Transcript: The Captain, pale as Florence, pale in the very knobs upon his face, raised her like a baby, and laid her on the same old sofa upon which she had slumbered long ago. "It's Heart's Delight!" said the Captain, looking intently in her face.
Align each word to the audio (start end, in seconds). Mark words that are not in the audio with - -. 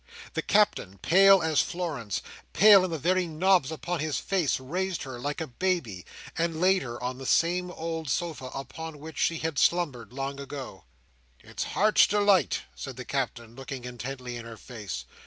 The 0.33 0.41
Captain, 0.41 0.97
pale 0.97 1.43
as 1.43 1.61
Florence, 1.61 2.23
pale 2.53 2.83
in 2.83 2.89
the 2.89 2.97
very 2.97 3.27
knobs 3.27 3.71
upon 3.71 3.99
his 3.99 4.17
face, 4.17 4.59
raised 4.59 5.03
her 5.03 5.19
like 5.19 5.39
a 5.39 5.45
baby, 5.45 6.07
and 6.35 6.59
laid 6.59 6.81
her 6.81 6.99
on 7.03 7.19
the 7.19 7.25
same 7.27 7.69
old 7.69 8.09
sofa 8.09 8.45
upon 8.55 8.97
which 8.97 9.19
she 9.19 9.37
had 9.37 9.59
slumbered 9.59 10.11
long 10.11 10.39
ago. 10.39 10.85
"It's 11.41 11.65
Heart's 11.77 12.07
Delight!" 12.07 12.61
said 12.73 12.95
the 12.95 13.05
Captain, 13.05 13.53
looking 13.53 13.85
intently 13.85 14.37
in 14.37 14.45
her 14.45 14.57
face. 14.57 15.05